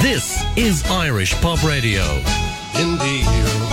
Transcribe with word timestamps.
This 0.00 0.42
is 0.56 0.82
Irish 0.84 1.34
Pop 1.42 1.62
Radio. 1.62 2.02
In 2.80 2.96
the 2.96 3.22
year 3.30 3.69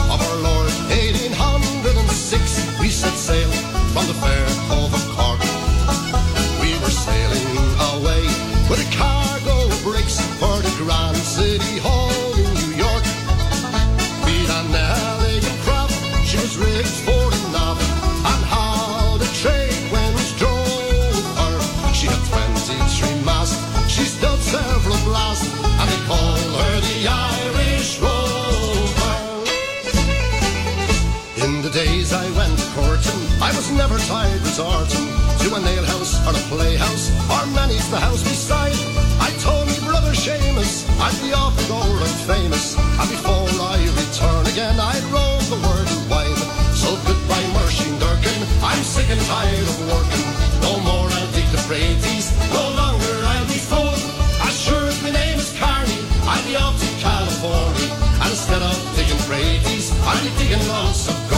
to 34.58 35.54
a 35.54 35.60
nail 35.62 35.86
house 35.86 36.18
or 36.26 36.34
a 36.34 36.44
playhouse, 36.50 37.14
or 37.30 37.46
many's 37.54 37.88
the 37.92 38.00
house 38.00 38.24
beside. 38.24 38.74
I 39.22 39.30
told 39.38 39.68
me 39.70 39.78
brother 39.86 40.18
Seamus, 40.18 40.82
I'd 40.98 41.14
be 41.22 41.32
off 41.32 41.54
and 41.60 41.68
go 41.70 41.78
right 41.78 42.20
famous, 42.26 42.74
and 42.74 43.08
before 43.08 43.46
I 43.62 43.78
return 43.86 44.48
again, 44.50 44.80
I'd 44.82 45.06
roam 45.14 45.46
the 45.54 45.62
world 45.62 45.86
wide. 46.10 46.42
So 46.74 46.90
goodbye, 47.06 47.46
Muirsheen 47.54 48.02
Durkin, 48.02 48.42
I'm 48.66 48.82
sick 48.82 49.06
and 49.14 49.22
tired 49.30 49.62
of 49.62 49.78
working. 49.94 50.26
No 50.66 50.82
more 50.82 51.06
I'll 51.06 51.32
dig 51.38 51.46
the 51.54 51.62
praties, 51.70 52.34
no 52.50 52.66
longer 52.74 53.14
I'll 53.30 53.46
be 53.46 53.62
fooled. 53.62 54.02
As 54.42 54.58
sure 54.58 54.90
as 54.90 54.98
my 55.04 55.12
name 55.12 55.38
is 55.38 55.54
Carney, 55.62 56.02
I'll 56.26 56.42
be 56.50 56.56
off 56.58 56.74
to 56.82 56.90
California, 56.98 57.94
and 58.26 58.30
instead 58.34 58.64
of 58.66 58.74
digging 58.98 59.22
praties, 59.30 59.94
I'll 60.02 60.18
be 60.26 60.34
digging 60.42 60.66
lots 60.68 61.10
of 61.10 61.16
gold. 61.30 61.37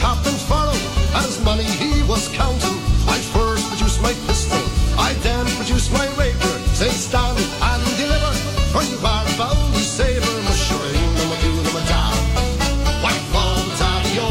Met 0.00 0.16
with 0.16 0.24
Captain 0.24 0.38
Farrell, 0.48 0.76
and 1.14 1.44
money 1.44 1.64
he 1.64 2.02
was 2.08 2.28
counting. 2.28 2.78
I 3.08 3.18
first 3.32 3.68
produced 3.68 4.02
my 4.02 4.12
pistol, 4.26 4.60
I 4.98 5.14
then 5.22 5.46
produced 5.56 5.92
my 5.92 6.06
rapier. 6.16 6.58
Say 6.74 6.90
stand 6.90 7.38
and 7.38 7.82
deliver, 7.96 8.32
for 8.72 8.82
you 8.82 8.96
are 8.98 9.26
bound 9.38 9.74
to 9.74 9.80
savor 9.80 10.26
shine, 10.54 11.14
no 11.16 11.26
do 11.42 11.52
no 11.62 11.72
my 11.72 11.82
da. 11.88 12.02
White 13.04 13.26
ball 13.32 13.60
daddy-o, 13.80 14.28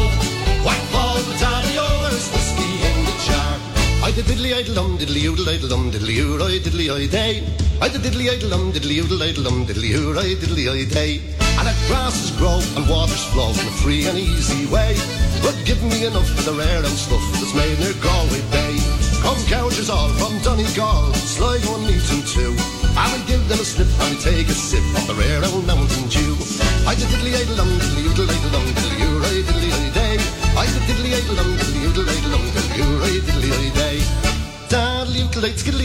white 0.64 0.86
ball 0.92 1.18
daddy-o, 1.38 1.86
there's 2.04 2.28
whiskey 2.32 2.70
in 2.88 3.04
the 3.04 3.14
jar. 3.26 3.54
I 4.02 4.12
did 4.12 4.26
diddly 4.26 4.54
idle 4.54 4.74
dum 4.74 4.98
diddly 4.98 5.24
oodle 5.24 5.48
idle 5.48 5.68
dum 5.68 5.90
diddly 5.90 6.18
oodle 6.18 6.48
diddly 6.48 6.90
I 6.90 7.06
day. 7.06 7.44
I 7.80 7.88
did 7.88 8.02
diddly 8.02 8.30
idle 8.30 8.50
dum 8.50 8.72
diddly 8.72 8.98
oodle 9.02 9.22
idle 9.22 9.44
dum 9.44 9.66
diddly 9.66 9.94
oodle 9.94 10.22
diddly 10.22 10.68
I 10.68 10.84
day. 10.84 11.39
And 11.60 11.68
that 11.68 11.76
grasses 11.92 12.32
grow 12.40 12.56
and 12.72 12.88
waters 12.88 13.20
flow 13.36 13.52
in 13.52 13.68
a 13.68 13.74
free 13.84 14.08
and 14.08 14.16
easy 14.16 14.64
way. 14.72 14.96
But 15.44 15.52
give 15.68 15.82
me 15.84 16.06
enough 16.08 16.24
of 16.24 16.44
the 16.48 16.56
rare 16.56 16.80
and 16.80 16.96
stuff 16.96 17.20
that's 17.36 17.52
made 17.52 17.76
near 17.78 17.92
Galway 18.00 18.40
Bay. 18.48 18.80
Come 19.20 19.36
couches 19.44 19.90
all 19.92 20.08
from 20.16 20.40
Donegal, 20.40 21.12
Sligo 21.12 21.76
and 21.76 21.84
Leitrim 21.84 22.24
too. 22.24 22.56
I 22.96 23.12
will 23.12 23.26
give 23.28 23.46
them 23.52 23.60
a 23.60 23.68
slip 23.68 23.92
and 24.08 24.18
take 24.24 24.48
a 24.48 24.56
sip 24.56 24.80
of 24.96 25.06
the 25.06 25.14
rare 25.20 25.44
old 25.52 25.66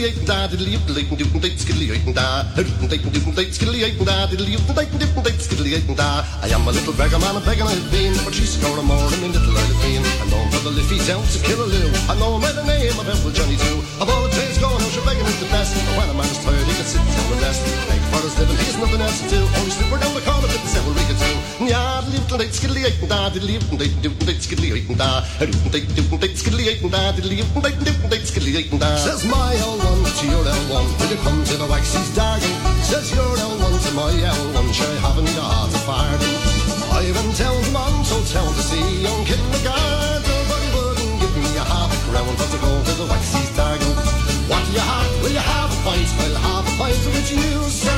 and 0.06 0.30
and 0.30 0.62
and 1.02 1.22
and 1.34 1.90
and 5.02 5.90
and 5.90 6.00
I 6.00 6.48
am 6.54 6.62
a 6.68 6.70
little 6.70 6.92
beggar 6.94 7.18
man, 7.18 7.34
a 7.34 7.42
beggar 7.42 7.66
I've 7.66 7.90
been, 7.90 8.14
but 8.22 8.34
she's 8.34 8.54
scored 8.54 8.78
a 8.78 8.82
more 8.82 9.02
than 9.10 9.18
me 9.22 9.28
little 9.34 9.50
I've 9.50 9.76
been. 9.82 10.04
I 10.22 10.30
know 10.30 10.42
by 10.52 10.62
the 10.62 10.70
Liffey 10.70 11.02
down 11.10 11.26
to 11.26 11.38
Killaloe, 11.42 11.90
I 12.06 12.14
know 12.22 12.38
by 12.38 12.52
the 12.52 12.62
name 12.62 12.94
of 12.94 13.08
Uncle 13.08 13.34
Johnny 13.34 13.58
too. 13.58 13.82
Of 13.98 14.06
all 14.06 14.22
the 14.22 14.30
days 14.30 14.58
going, 14.58 14.78
how 14.78 14.90
she 14.94 15.02
begging 15.02 15.26
is 15.26 15.40
the 15.42 15.50
best. 15.50 15.74
But 15.74 15.96
when 15.98 16.08
a 16.10 16.14
man's 16.14 16.38
tired, 16.44 16.62
he 16.70 16.74
can 16.76 16.86
sit 16.86 17.02
down 17.02 17.32
and 17.34 17.40
rest. 17.42 17.62
Beg 17.90 18.02
for 18.14 18.20
his 18.22 18.38
living, 18.38 18.58
he's 18.62 18.78
nothing 18.78 19.02
else 19.02 19.18
to 19.22 19.26
do. 19.26 19.40
Only 19.58 19.72
slipper 19.74 19.98
down 19.98 20.14
the 20.14 20.22
corner 20.22 20.46
with 20.46 20.62
the 20.62 20.70
several 20.70 20.94
week 20.94 21.10
or 21.10 21.18
two. 21.18 21.36
Yeah, 21.66 22.06
little 22.14 22.38
date 22.38 22.54
skiddly 22.54 22.82
eight 22.86 23.00
and 23.00 23.08
da 23.10 23.30
diddly 23.30 23.56
oodle 23.58 23.78
date 23.78 23.96
and 24.06 24.18
date 24.22 24.42
skiddly 24.44 24.68
eight 24.76 24.86
and 24.86 24.98
da 24.98 25.24
doodle 25.40 25.70
date 25.72 25.88
doodle 25.96 26.18
date 26.18 26.36
skiddly 26.36 26.64
eight 26.70 26.82
and 26.82 26.92
da 26.92 27.10
diddly 27.10 27.42
oodle 27.42 27.62
date 27.62 27.80
doodle 27.80 28.08
date 28.12 28.26
skiddly 28.28 28.52
eight 28.54 28.70
and 28.70 28.80
da. 28.80 28.96
Says 29.02 29.24
my 29.24 29.56
L1 29.56 29.80
to 29.80 29.86
your 29.86 29.95
L1 30.76 31.00
Will 31.00 31.10
you 31.10 31.16
come 31.22 31.44
to 31.44 31.56
the 31.56 31.66
Waxies 31.66 32.10
Dargle 32.12 32.56
Says 32.82 33.14
your 33.14 33.24
L1 33.24 33.74
to 33.86 33.94
my 33.94 34.12
L1 34.12 34.74
Sure 34.74 34.86
I 34.86 34.98
haven't 35.06 35.32
got 35.36 35.72
a 35.72 35.78
farthing 35.86 36.36
I 36.92 37.08
even 37.08 37.32
tell 37.32 37.56
them 37.60 37.76
on 37.76 38.04
so 38.04 38.16
tell 38.32 38.52
to 38.52 38.62
see 38.62 39.02
young 39.02 39.24
kindergarten 39.24 40.38
But 40.50 40.60
he 40.64 40.70
wouldn't 40.76 41.20
give 41.20 41.34
me 41.36 41.56
a 41.56 41.64
half 41.64 41.92
crown 42.04 42.32
But 42.36 42.48
to 42.52 42.58
go 42.58 42.72
to 42.88 42.92
the 43.00 43.06
Waxies 43.08 43.50
Dargle 43.56 43.94
What 44.50 44.64
do 44.66 44.72
you 44.72 44.84
have? 44.92 45.22
Will 45.22 45.32
you 45.32 45.44
have 45.54 45.72
a 45.72 45.78
pint? 45.84 46.08
Well 46.18 46.36
have 46.44 46.66
a 46.68 46.72
pint 46.76 47.00
with 47.06 47.30
you 47.32 47.70
sir 47.70 47.95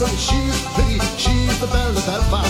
Home 0.00 0.16
She's 0.16 0.64
pretty 0.72 0.98
She's 1.18 1.60
the 1.60 1.66
belle 1.66 1.90
of 1.90 2.06
that 2.06 2.20
Belfast 2.30 2.49